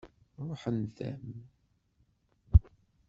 [0.47, 1.27] Ṛuḥent-am.